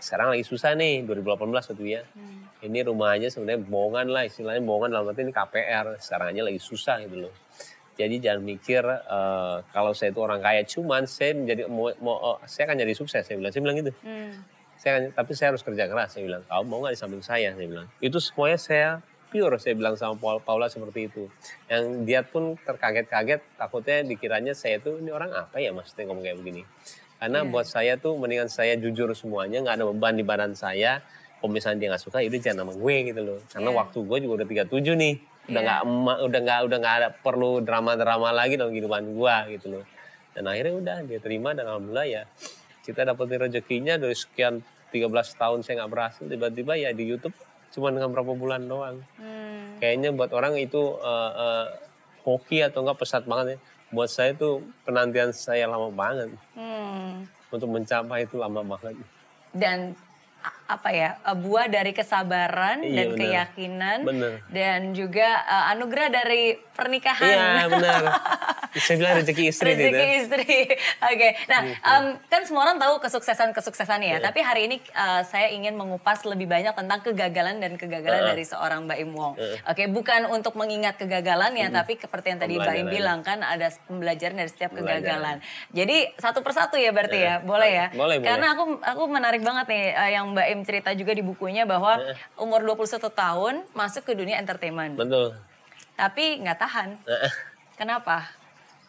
sekarang 0.00 0.36
lagi 0.36 0.44
susah 0.44 0.76
nih 0.76 1.04
2018 1.08 1.72
waktu 1.72 1.84
ya. 1.84 2.02
Hmm. 2.12 2.46
Ini 2.62 2.88
rumahnya 2.88 3.28
sebenarnya 3.28 3.62
bohongan 3.64 4.06
lah 4.12 4.22
istilahnya 4.24 4.62
bohongan 4.64 4.90
dalam 4.92 5.10
arti 5.12 5.22
ini 5.24 5.32
KPR. 5.32 5.96
Sekarang 6.00 6.32
aja 6.32 6.42
lagi 6.44 6.60
susah 6.60 6.96
gitu 7.04 7.28
loh. 7.28 7.34
Jadi 7.96 8.20
jangan 8.20 8.42
mikir 8.44 8.84
uh, 8.84 9.64
kalau 9.72 9.96
saya 9.96 10.12
itu 10.12 10.20
orang 10.20 10.44
kaya 10.44 10.68
cuman 10.68 11.08
saya 11.08 11.32
menjadi 11.32 11.64
mau, 11.64 11.88
mau 12.04 12.16
uh, 12.20 12.38
saya 12.44 12.68
akan 12.68 12.76
jadi 12.84 12.92
sukses 12.92 13.24
saya 13.24 13.36
bilang. 13.40 13.52
Saya 13.52 13.62
bilang 13.64 13.76
gitu. 13.80 13.92
Hmm. 14.04 14.32
Saya 14.76 14.90
akan, 15.00 15.02
tapi 15.16 15.32
saya 15.32 15.48
harus 15.56 15.62
kerja 15.64 15.84
keras 15.88 16.12
saya 16.12 16.22
bilang. 16.28 16.42
Kamu 16.44 16.64
mau 16.68 16.78
nggak 16.84 16.92
di 16.92 17.00
samping 17.00 17.24
saya 17.24 17.56
saya 17.56 17.66
bilang. 17.66 17.88
Itu 18.04 18.20
semuanya 18.20 18.58
saya 18.60 18.88
pure 19.32 19.56
saya 19.58 19.74
bilang 19.74 19.96
sama 19.96 20.14
Paula 20.44 20.68
seperti 20.68 21.08
itu. 21.08 21.24
Yang 21.72 21.84
dia 22.04 22.20
pun 22.20 22.56
terkaget-kaget 22.60 23.40
takutnya 23.56 24.04
dikiranya 24.04 24.52
saya 24.52 24.76
itu 24.76 24.96
ini 25.00 25.10
orang 25.10 25.32
apa 25.32 25.56
ya 25.58 25.72
maksudnya 25.72 26.04
ngomong 26.08 26.24
kayak 26.24 26.38
begini. 26.40 26.62
Karena 27.16 27.42
yeah. 27.42 27.50
buat 27.50 27.66
saya 27.66 27.92
tuh 27.96 28.14
mendingan 28.20 28.48
saya 28.52 28.76
jujur 28.76 29.08
semuanya, 29.16 29.64
nggak 29.64 29.80
ada 29.80 29.84
beban 29.88 30.14
di 30.16 30.24
badan 30.24 30.52
saya. 30.52 31.00
Kalau 31.36 31.52
misalnya 31.52 31.78
dia 31.84 31.88
nggak 31.92 32.04
suka, 32.04 32.18
itu 32.24 32.36
ya 32.40 32.52
jangan 32.52 32.68
sama 32.68 32.74
gue 32.76 32.96
gitu 33.12 33.20
loh. 33.24 33.38
Karena 33.48 33.70
yeah. 33.72 33.78
waktu 33.80 33.98
gue 34.04 34.18
juga 34.24 34.32
udah 34.42 34.46
37 34.68 35.02
nih. 35.02 35.14
Udah 35.46 35.52
iya. 35.52 35.60
nggak 35.62 35.80
yeah. 35.80 36.16
udah 36.26 36.40
nggak 36.42 36.60
udah 36.66 36.78
nggak 36.82 36.94
ada 37.00 37.08
perlu 37.14 37.50
drama-drama 37.62 38.28
lagi 38.34 38.54
dalam 38.60 38.72
kehidupan 38.74 39.02
gue 39.16 39.36
gitu 39.56 39.66
loh. 39.78 39.84
Dan 40.36 40.44
akhirnya 40.52 40.74
udah 40.76 40.96
dia 41.08 41.18
terima 41.22 41.56
dan 41.56 41.64
alhamdulillah 41.64 42.08
ya 42.08 42.22
kita 42.84 43.08
dapetin 43.08 43.40
rezekinya 43.40 43.94
dari 43.96 44.12
sekian 44.12 44.60
13 44.92 45.08
tahun 45.40 45.58
saya 45.64 45.82
nggak 45.82 45.90
berhasil 45.90 46.24
tiba-tiba 46.28 46.76
ya 46.76 46.92
di 46.92 47.08
YouTube 47.08 47.34
cuma 47.72 47.88
dengan 47.88 48.12
berapa 48.12 48.36
bulan 48.36 48.68
doang. 48.68 49.00
Hmm. 49.16 49.80
Kayaknya 49.80 50.12
buat 50.12 50.30
orang 50.36 50.60
itu 50.60 50.78
uh, 51.00 51.32
uh, 51.32 51.66
hoki 52.28 52.60
atau 52.60 52.84
enggak 52.84 53.00
pesat 53.00 53.24
banget 53.24 53.56
ya 53.56 53.58
buat 53.90 54.10
saya 54.10 54.34
tuh 54.34 54.62
penantian 54.82 55.30
saya 55.30 55.70
lama 55.70 55.90
banget. 55.90 56.30
Hmm. 56.56 57.26
untuk 57.46 57.70
mencapai 57.70 58.26
itu 58.26 58.36
lama 58.42 58.60
banget. 58.60 58.98
Dan 59.54 59.94
apa 60.66 60.90
ya 60.90 61.10
uh, 61.22 61.32
buah 61.32 61.66
dari 61.66 61.90
kesabaran 61.90 62.82
Iya, 62.82 62.90
dan 62.92 63.06
benar. 63.08 63.18
keyakinan 63.18 63.98
Benar. 64.02 64.32
dan 64.50 64.80
juga 64.92 65.28
uh, 65.46 65.72
anugerah 65.72 66.08
dari 66.10 66.58
pernikahan. 66.74 67.24
Iya 67.32 67.66
benar. 67.70 68.02
Saya 68.76 69.00
bilang 69.00 69.16
rezeki 69.16 69.44
istri 69.48 69.72
nih. 69.72 69.88
Rezeki 69.88 69.96
tuh. 69.96 70.20
istri. 70.20 70.56
Oke. 71.16 71.28
Nah, 71.48 71.60
em, 71.64 72.04
kan 72.28 72.44
semua 72.44 72.68
orang 72.68 72.76
tahu 72.76 73.00
kesuksesan-kesuksesan 73.00 74.04
ya. 74.04 74.20
Tapi 74.20 74.44
hari 74.44 74.68
ini 74.68 74.76
eh, 74.84 75.22
saya 75.24 75.48
ingin 75.48 75.80
mengupas 75.80 76.28
lebih 76.28 76.44
banyak 76.44 76.76
tentang 76.76 77.00
kegagalan 77.00 77.56
dan 77.56 77.80
kegagalan 77.80 78.20
Heeh. 78.20 78.30
dari 78.36 78.44
seorang 78.44 78.84
Mbak 78.84 78.98
Im 79.00 79.10
Wong. 79.16 79.32
Oke, 79.64 79.88
bukan 79.88 80.28
untuk 80.28 80.60
mengingat 80.60 81.00
kegagalannya, 81.00 81.72
tapi 81.72 81.96
seperti 81.96 82.36
yang 82.36 82.40
tadi 82.44 82.60
Mbak 82.60 82.76
Im 82.76 82.88
bilang 82.92 83.18
kan 83.24 83.40
ada 83.40 83.72
pembelajaran 83.88 84.36
dari 84.36 84.50
setiap 84.52 84.76
kegagalan. 84.76 85.40
Jadi 85.72 86.12
satu 86.20 86.44
persatu 86.44 86.76
ya 86.76 86.92
berarti 86.92 87.16
ya, 87.16 87.40
boleh 87.40 87.70
ya? 87.72 87.86
Boleh, 87.96 88.20
boleh. 88.20 88.28
Karena 88.28 88.52
aku 88.52 88.64
aku 88.76 89.02
menarik 89.08 89.40
banget 89.40 89.72
nih 89.72 89.84
eh, 89.88 90.10
yang 90.12 90.36
Mbak 90.36 90.46
Im 90.52 90.55
cerita 90.62 90.94
juga 90.94 91.12
di 91.12 91.20
bukunya 91.20 91.66
bahwa 91.66 91.98
umur 92.38 92.62
21 92.62 93.02
tahun 93.12 93.54
masuk 93.74 94.06
ke 94.06 94.12
dunia 94.14 94.38
entertainment. 94.38 94.96
Betul. 94.96 95.36
Tapi 95.98 96.40
nggak 96.40 96.58
tahan. 96.60 96.88
Heeh. 97.04 97.32
Kenapa? 97.76 98.24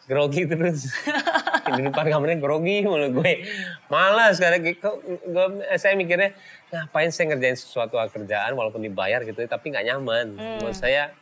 grogi 0.08 0.48
terus 0.48 0.88
di 1.76 1.84
depan 1.84 2.08
kameranya 2.08 2.40
grogi 2.40 2.80
mulu 2.80 3.20
gue 3.20 3.44
malas 3.92 4.40
karena 4.40 4.56
gue, 4.56 4.72
gue- 4.80 5.68
saya 5.76 5.92
mikirnya 6.00 6.32
ngapain 6.72 7.12
saya 7.12 7.36
ngerjain 7.36 7.60
sesuatu 7.60 8.00
kerjaan 8.08 8.56
walaupun 8.56 8.80
dibayar 8.80 9.20
gitu 9.20 9.44
tapi 9.44 9.68
nggak 9.68 9.84
nyaman 9.84 10.32
menurut 10.32 10.72
saya 10.72 11.12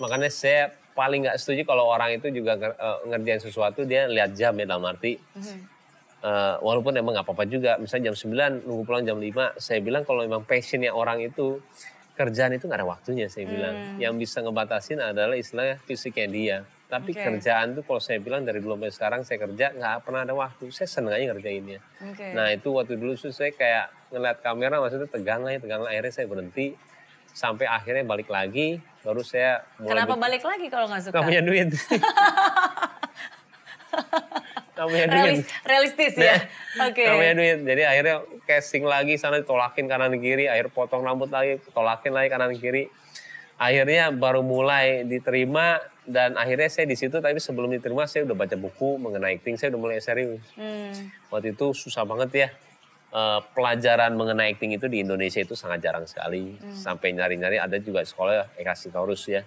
makanya 0.00 0.32
saya 0.32 0.72
paling 0.96 1.28
nggak 1.28 1.36
setuju 1.36 1.68
kalau 1.68 1.84
orang 1.84 2.16
itu 2.16 2.32
juga 2.32 2.56
eh, 2.56 2.98
ngerjain 3.12 3.44
sesuatu 3.44 3.84
dia 3.84 4.08
lihat 4.08 4.32
jam 4.32 4.56
ya 4.56 4.64
dalam 4.64 4.88
arti 4.88 5.20
eh, 6.24 6.54
walaupun 6.64 6.96
emang 6.96 7.12
nggak 7.12 7.26
apa-apa 7.28 7.44
juga. 7.44 7.76
Misalnya 7.76 8.10
jam 8.10 8.16
9 8.16 8.64
nunggu 8.64 8.82
pulang 8.88 9.04
jam 9.04 9.20
5 9.20 9.60
saya 9.60 9.78
bilang 9.84 10.02
kalau 10.08 10.24
emang 10.24 10.42
passionnya 10.48 10.90
orang 10.90 11.20
itu 11.20 11.60
kerjaan 12.14 12.54
itu 12.54 12.64
nggak 12.64 12.80
ada 12.80 12.88
waktunya 12.88 13.26
saya 13.28 13.44
bilang. 13.44 14.00
Yang 14.00 14.14
bisa 14.24 14.40
ngebatasin 14.40 14.98
adalah 15.04 15.36
istilahnya 15.36 15.76
fisiknya 15.84 16.26
dia. 16.30 16.56
Tapi 16.84 17.10
Oke. 17.10 17.20
kerjaan 17.26 17.74
tuh 17.74 17.82
kalau 17.82 17.98
saya 17.98 18.22
bilang 18.22 18.46
dari 18.46 18.62
dulu 18.62 18.78
sampai 18.78 18.92
sekarang 18.94 19.20
saya 19.26 19.38
kerja 19.42 19.74
nggak 19.74 19.94
pernah 20.06 20.22
ada 20.24 20.32
waktu. 20.32 20.70
Saya 20.70 20.88
seneng 20.88 21.12
aja 21.12 21.34
ngerjainnya. 21.34 21.80
Oke. 22.06 22.26
nah 22.32 22.48
itu 22.54 22.70
waktu 22.70 22.94
dulu 22.96 23.18
tuh 23.18 23.34
saya 23.34 23.50
kayak 23.50 23.90
ngeliat 24.14 24.38
kamera 24.40 24.78
maksudnya 24.78 25.10
tegang 25.10 25.42
ya 25.44 25.58
tegang. 25.58 25.82
Lah 25.82 25.90
akhirnya 25.90 26.12
saya 26.14 26.26
berhenti. 26.30 26.72
Sampai 27.34 27.66
akhirnya 27.66 28.06
balik 28.06 28.30
lagi 28.30 28.78
baru 29.02 29.26
saya 29.26 29.66
mulai 29.82 29.90
Kenapa 29.90 30.14
balik 30.14 30.42
lagi 30.46 30.66
kalau 30.70 30.86
nggak 30.86 31.02
suka? 31.02 31.18
nggak 31.18 31.28
punya 31.28 31.42
duit 31.42 31.68
nggak 34.74 34.86
punya 34.90 35.06
duit 35.06 35.22
Realis- 35.22 35.48
realistis 35.62 36.14
ya. 36.18 36.36
Oke. 36.82 37.06
Nggak 37.06 37.18
punya 37.18 37.34
duit. 37.38 37.58
Jadi 37.62 37.82
akhirnya 37.86 38.16
casting 38.44 38.84
lagi 38.84 39.14
sana 39.16 39.38
ditolakin 39.38 39.86
kanan 39.86 40.14
kiri, 40.18 40.50
akhir 40.50 40.74
potong 40.74 41.06
rambut 41.06 41.30
lagi, 41.30 41.62
tolakin 41.70 42.10
lagi 42.10 42.28
kanan 42.28 42.52
kiri. 42.58 42.90
Akhirnya 43.54 44.10
baru 44.10 44.42
mulai 44.42 45.06
diterima 45.06 45.78
dan 46.04 46.34
akhirnya 46.34 46.66
saya 46.66 46.90
di 46.90 46.98
situ 46.98 47.22
tapi 47.22 47.38
sebelum 47.38 47.70
diterima 47.70 48.04
saya 48.10 48.26
udah 48.26 48.34
baca 48.34 48.58
buku 48.58 48.98
mengenai 48.98 49.38
acting, 49.38 49.54
saya 49.54 49.70
udah 49.72 49.80
mulai 49.80 50.02
serius. 50.02 50.42
Hmm. 50.58 50.90
Waktu 51.30 51.54
itu 51.54 51.70
susah 51.70 52.02
banget 52.02 52.30
ya. 52.34 52.48
Eh, 53.14 53.40
pelajaran 53.54 54.10
mengenai 54.18 54.58
acting 54.58 54.74
itu 54.74 54.90
di 54.90 55.06
Indonesia 55.06 55.38
itu 55.38 55.54
sangat 55.54 55.86
jarang 55.86 56.02
sekali. 56.02 56.58
Sampai 56.74 57.14
nyari-nyari 57.14 57.62
ada 57.62 57.78
juga 57.78 58.02
sekolah 58.02 58.58
Eka 58.58 58.74
Sitorus 58.74 59.30
ya. 59.30 59.46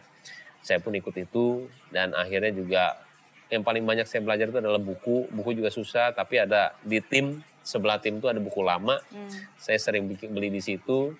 Saya 0.64 0.80
pun 0.80 0.96
ikut 0.96 1.12
itu 1.20 1.68
dan 1.92 2.16
akhirnya 2.16 2.56
juga 2.56 2.96
yang 3.48 3.62
paling 3.62 3.82
banyak 3.82 4.04
saya 4.04 4.20
belajar 4.20 4.48
itu 4.48 4.58
adalah 4.58 4.78
buku. 4.78 5.28
Buku 5.30 5.54
juga 5.54 5.70
susah 5.70 6.12
tapi 6.12 6.38
ada 6.38 6.76
di 6.82 7.00
tim 7.00 7.40
sebelah 7.62 7.98
tim 7.98 8.18
itu 8.18 8.26
ada 8.26 8.38
buku 8.38 8.60
lama. 8.60 9.00
Saya 9.56 9.78
sering 9.78 10.06
bikin 10.06 10.32
beli 10.32 10.48
di 10.48 10.60
situ. 10.60 11.16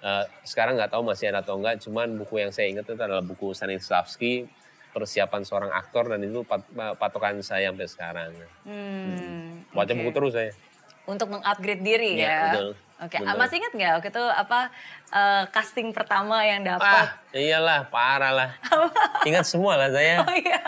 Eh, 0.00 0.24
sekarang 0.42 0.74
nggak 0.74 0.90
tahu 0.90 1.02
masih 1.02 1.28
ada 1.28 1.40
atau 1.40 1.56
enggak. 1.56 1.80
Cuman 1.80 2.14
buku 2.14 2.38
yang 2.38 2.50
saya 2.50 2.68
ingat 2.68 2.84
itu 2.84 2.94
adalah 2.94 3.20
buku 3.20 3.50
Stanislavski 3.50 4.44
persiapan 4.90 5.42
seorang 5.42 5.70
aktor 5.70 6.06
dan 6.06 6.22
itu 6.22 6.42
pat- 6.42 6.66
patokan 6.94 7.40
saya 7.40 7.68
sampai 7.68 7.88
sekarang. 7.88 8.30
Hmm. 8.62 9.66
Baca 9.70 9.86
oke. 9.86 9.98
buku 9.98 10.10
terus 10.12 10.32
saya. 10.32 10.52
Untuk 11.04 11.28
mengupgrade 11.28 11.82
diri 11.82 12.16
Iya, 12.16 12.24
ya. 12.24 12.38
betul. 12.48 12.68
Oke, 12.94 13.18
Betul. 13.18 13.36
masih 13.36 13.56
ingat 13.58 13.72
nggak 13.74 13.92
waktu 13.92 14.08
itu 14.08 14.24
apa 14.24 14.60
eh, 15.10 15.44
casting 15.50 15.88
pertama 15.90 16.40
yang 16.40 16.62
Ah, 16.62 16.68
dapat? 16.70 17.06
iyalah, 17.34 17.80
parah 17.90 18.32
lah. 18.32 18.50
Ingat 19.24 19.44
semua 19.44 19.74
lah 19.74 19.90
saya. 19.90 20.22
Oh 20.22 20.30
iya. 20.32 20.62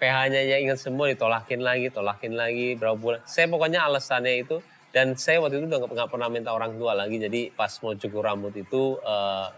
PH-nya 0.00 0.40
ya 0.42 0.56
ingat 0.58 0.80
semua, 0.80 1.12
ditolakin 1.12 1.60
lagi, 1.60 1.92
tolakin 1.92 2.32
lagi, 2.32 2.74
berapa 2.74 2.96
bulan. 2.96 3.20
Saya 3.28 3.46
pokoknya 3.46 3.84
alasannya 3.84 4.40
itu, 4.40 4.64
dan 4.90 5.14
saya 5.14 5.38
waktu 5.38 5.60
itu 5.60 5.68
udah 5.68 5.78
nggak- 5.84 6.10
pernah 6.10 6.32
minta 6.32 6.50
orang 6.50 6.74
tua 6.74 6.96
lagi. 6.96 7.20
Jadi 7.20 7.52
pas 7.52 7.68
mau 7.84 7.92
cukur 7.92 8.24
rambut 8.24 8.56
itu, 8.56 8.96
eh, 8.98 9.48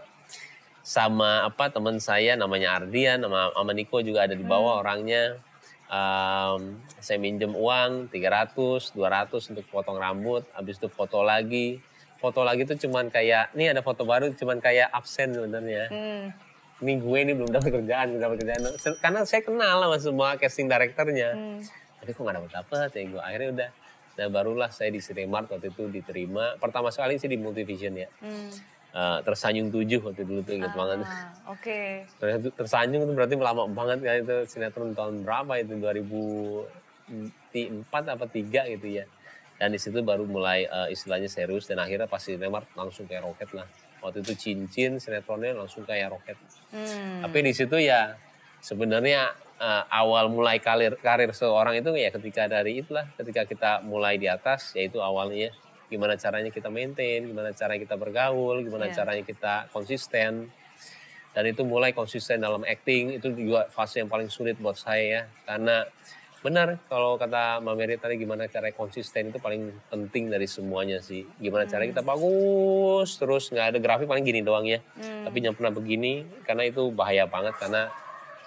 sama 0.83 1.47
apa 1.47 1.71
teman 1.71 1.95
saya 1.97 2.35
namanya 2.35 2.75
Ardian, 2.75 3.23
sama, 3.23 3.55
sama 3.55 3.71
Niko 3.71 4.03
juga 4.03 4.27
ada 4.27 4.35
di 4.35 4.43
bawah 4.43 4.83
orangnya. 4.83 5.39
Em, 5.87 6.75
saya 6.99 7.21
minjem 7.21 7.55
uang 7.55 8.11
300, 8.11 8.91
200 8.91 9.47
untuk 9.47 9.63
potong 9.71 9.95
rambut, 9.95 10.43
habis 10.51 10.75
itu 10.75 10.91
foto 10.91 11.23
lagi. 11.23 11.79
Foto 12.19 12.43
lagi 12.43 12.63
itu 12.63 12.87
cuman 12.87 13.07
kayak, 13.07 13.51
nih 13.53 13.71
ada 13.71 13.79
foto 13.79 14.03
baru 14.03 14.31
cuman 14.31 14.59
kayak 14.59 14.87
absen 14.91 15.35
sebenarnya 15.35 15.91
Hmm. 15.91 16.25
Ini 16.83 16.99
gue 16.99 17.17
ini 17.23 17.33
belum 17.33 17.49
dapat 17.49 17.69
kerjaan, 17.79 18.05
belum 18.13 18.21
dapat 18.21 18.37
kerjaan. 18.43 18.61
Karena 18.99 19.19
saya 19.23 19.41
kenal 19.41 19.87
sama 19.87 19.97
semua 20.03 20.27
casting 20.35 20.67
directornya. 20.67 21.31
Hmm. 21.31 21.63
Tapi 22.03 22.11
kok 22.11 22.21
gak 22.27 22.35
dapat 22.35 22.51
dapat 22.51 22.89
ya 22.91 23.03
gue. 23.07 23.21
Akhirnya 23.23 23.49
udah. 23.55 23.69
Nah 24.13 24.27
barulah 24.29 24.69
saya 24.69 24.93
di 24.93 24.99
Cinemark 24.99 25.47
waktu 25.47 25.71
itu 25.71 25.87
diterima. 25.89 26.59
Pertama 26.59 26.91
sekali 26.91 27.17
sih 27.17 27.31
di 27.31 27.39
Multivision 27.39 27.95
ya. 27.95 28.11
Hmm. 28.19 28.51
Eh, 28.93 29.19
tersanjung 29.25 29.73
7 29.73 30.05
waktu 30.05 30.21
dulu 30.21 30.45
tuh 30.45 30.53
inget 30.53 30.69
banget. 30.77 31.01
Ah, 31.01 31.33
Oke. 31.49 32.05
Ternyata 32.21 32.53
tersanjung 32.53 33.09
itu 33.09 33.13
berarti 33.17 33.33
lama 33.41 33.65
banget 33.65 34.05
kan 34.05 34.21
itu 34.21 34.45
sinetron 34.45 34.93
tahun 34.93 35.25
berapa 35.25 35.65
itu 35.65 35.81
2004 35.81 38.13
apa 38.13 38.25
3 38.29 38.69
gitu 38.77 38.87
ya. 39.01 39.09
Dan 39.57 39.73
di 39.73 39.81
situ 39.81 39.97
baru 40.05 40.29
mulai 40.29 40.69
eh, 40.69 40.93
istilahnya 40.93 41.25
serius 41.25 41.65
dan 41.65 41.81
akhirnya 41.81 42.05
pas 42.05 42.21
di 42.21 42.37
Cinemark 42.37 42.69
langsung 42.77 43.09
kayak 43.09 43.25
roket 43.25 43.49
lah. 43.57 43.65
Waktu 44.03 44.19
itu 44.19 44.33
cincin 44.35 44.99
sinetronnya 44.99 45.55
langsung 45.55 45.87
kayak 45.87 46.11
roket. 46.11 46.35
Hmm. 46.75 47.23
Tapi 47.23 47.39
di 47.39 47.53
situ 47.55 47.79
ya 47.79 48.19
sebenarnya 48.59 49.31
eh, 49.63 49.83
awal 49.87 50.27
mulai 50.27 50.59
karir 50.59 50.99
karir 50.99 51.31
seorang 51.31 51.79
itu 51.79 51.95
ya 51.95 52.11
ketika 52.11 52.51
dari 52.51 52.83
itulah 52.83 53.07
ketika 53.15 53.47
kita 53.47 53.71
mulai 53.87 54.19
di 54.19 54.27
atas 54.27 54.75
yaitu 54.75 54.99
awalnya 54.99 55.55
gimana 55.87 56.17
caranya 56.19 56.49
kita 56.49 56.67
maintain, 56.73 57.21
gimana 57.23 57.53
caranya 57.53 57.81
kita 57.85 57.95
bergaul, 57.95 58.65
gimana 58.65 58.89
Iya. 58.89 59.03
caranya 59.03 59.23
kita 59.23 59.69
konsisten. 59.69 60.49
Dan 61.33 61.43
itu 61.49 61.65
mulai 61.65 61.97
konsisten 61.97 62.41
dalam 62.45 62.61
acting 62.61 63.17
itu 63.17 63.33
juga 63.33 63.65
fase 63.73 64.01
yang 64.01 64.09
paling 64.09 64.29
sulit 64.29 64.53
buat 64.61 64.77
saya 64.77 65.01
ya 65.01 65.21
karena 65.49 65.85
benar 66.43 66.75
kalau 66.85 67.15
kata 67.15 67.57
Mbak 67.57 67.73
Mary 67.73 67.95
tadi 67.95 68.15
gimana 68.15 68.45
cara 68.45 68.67
konsisten 68.69 69.31
itu 69.31 69.39
paling 69.39 69.61
penting 69.87 70.27
dari 70.27 70.43
semuanya 70.45 70.99
sih. 70.99 71.23
Gimana 71.37 71.63
cara 71.63 71.83
kita 71.83 72.03
bagus 72.03 73.15
terus 73.15 73.47
nggak 73.47 73.65
ada 73.65 73.77
grafik 73.79 74.05
paling 74.05 74.21
gini 74.21 74.39
doang 74.39 74.67
ya. 74.67 74.83
Tapi 74.97 75.39
jangan 75.39 75.55
pernah 75.55 75.71
begini 75.71 76.13
karena 76.43 76.63
itu 76.63 76.91
bahaya 76.91 77.23
banget 77.25 77.55
karena 77.55 77.87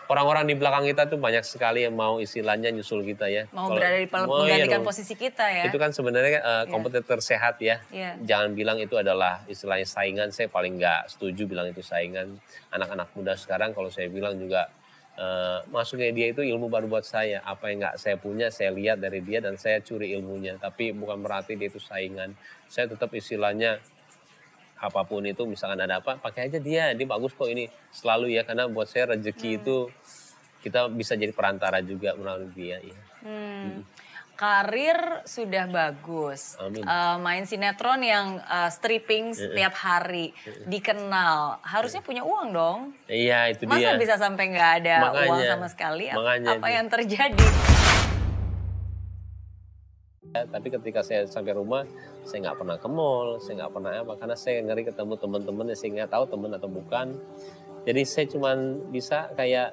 orang-orang 0.06 0.46
di 0.46 0.54
belakang 0.54 0.84
kita 0.84 1.08
tuh 1.08 1.16
banyak 1.16 1.42
sekali 1.42 1.82
yang 1.82 1.90
mau 1.92 2.20
istilahnya 2.20 2.70
nyusul 2.70 3.02
kita 3.02 3.26
ya. 3.26 3.48
Mau 3.50 3.66
Kalau- 3.66 3.74
berada 3.74 3.96
di 3.96 4.06
pel- 4.06 4.22
Oh, 4.22 4.44
iya 4.44 4.60
menggantikan 4.62 4.78
dong. 4.78 4.86
posisi 4.86 5.14
kita 5.16 5.46
ya. 5.50 5.64
Itu 5.66 5.76
kan 5.76 5.90
sebenarnya 5.90 6.38
eh, 6.38 6.64
kompetitor 6.68 7.18
sehat 7.18 7.58
ya. 7.58 7.82
Iya. 7.88 8.14
Jangan 8.22 8.52
bilang 8.52 8.78
itu 8.78 8.94
adalah 8.94 9.42
istilahnya 9.46 9.82
saingan. 9.82 10.30
Saya 10.30 10.46
paling 10.46 10.76
nggak 10.76 11.10
setuju 11.10 11.48
bilang 11.48 11.66
itu 11.66 11.80
saingan. 11.80 12.38
Anak-anak 12.70 13.08
muda 13.14 13.34
sekarang 13.34 13.72
kalau 13.72 13.88
saya 13.88 14.06
bilang 14.06 14.36
juga 14.36 14.70
eh, 15.16 15.58
masuknya 15.72 16.12
dia 16.12 16.26
itu 16.30 16.40
ilmu 16.44 16.68
baru 16.68 16.86
buat 16.88 17.04
saya. 17.04 17.42
Apa 17.44 17.72
yang 17.72 17.84
nggak 17.84 17.96
saya 18.00 18.16
punya 18.16 18.48
saya 18.52 18.70
lihat 18.72 19.00
dari 19.00 19.20
dia 19.20 19.40
dan 19.40 19.56
saya 19.56 19.80
curi 19.80 20.12
ilmunya. 20.16 20.56
Tapi 20.60 20.92
bukan 20.92 21.20
berarti 21.20 21.56
dia 21.56 21.68
itu 21.68 21.80
saingan. 21.80 22.36
Saya 22.68 22.88
tetap 22.88 23.12
istilahnya 23.12 23.80
apa 24.76 25.08
pun 25.08 25.24
itu 25.24 25.40
misalkan 25.48 25.80
ada 25.80 26.04
apa 26.04 26.20
pakai 26.20 26.52
aja 26.52 26.60
dia 26.60 26.92
dia 26.92 27.06
bagus 27.08 27.32
kok 27.32 27.48
ini 27.48 27.64
selalu 27.88 28.36
ya 28.36 28.44
karena 28.44 28.68
buat 28.68 28.84
saya 28.84 29.16
rezeki 29.16 29.64
itu 29.64 29.88
kita 30.60 30.92
bisa 30.92 31.16
jadi 31.16 31.32
perantara 31.32 31.80
juga 31.80 32.12
melalui 32.12 32.52
dia 32.52 32.76
ya. 32.84 32.98
Hmm. 33.24 33.86
Karir 34.36 35.24
sudah 35.24 35.64
bagus. 35.64 36.60
Amin. 36.60 36.84
Eh, 36.84 37.16
main 37.24 37.48
sinetron 37.48 38.04
yang 38.04 38.36
eh, 38.36 38.68
stripping 38.68 39.32
setiap 39.32 39.72
hari, 39.72 40.36
dikenal. 40.68 41.64
Harusnya 41.64 42.04
punya 42.04 42.20
uang 42.20 42.52
dong. 42.52 42.78
Iya 43.08 43.48
itu 43.48 43.64
Masa 43.64 43.96
dia. 43.96 43.98
bisa 43.98 44.20
sampai 44.20 44.52
nggak 44.52 44.70
ada 44.84 44.96
Makanya, 45.08 45.28
uang 45.32 45.40
sama 45.56 45.66
sekali? 45.72 46.12
Makanya 46.12 46.48
Apa 46.52 46.68
itu. 46.68 46.76
yang 46.76 46.86
terjadi? 46.92 47.48
Ya, 50.36 50.44
tapi 50.52 50.68
ketika 50.68 51.00
saya 51.00 51.24
sampai 51.24 51.56
rumah, 51.56 51.88
saya 52.28 52.44
nggak 52.44 52.60
pernah 52.60 52.76
ke 52.76 52.88
mall, 52.92 53.40
saya 53.40 53.64
nggak 53.64 53.72
pernah 53.72 53.90
apa, 54.04 54.12
karena 54.20 54.36
saya 54.36 54.60
ngeri 54.68 54.84
ketemu 54.84 55.16
teman-teman 55.16 55.72
saya 55.72 55.90
nggak 55.96 56.10
tahu 56.12 56.24
teman 56.28 56.50
atau 56.52 56.68
bukan. 56.68 57.16
Jadi 57.88 58.02
saya 58.04 58.26
cuman 58.28 58.58
bisa 58.92 59.32
kayak 59.32 59.72